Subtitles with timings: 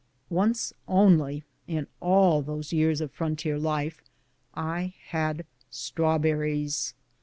[0.31, 4.01] Once only, in all those years of frontier life,
[4.55, 6.95] I had strawberries.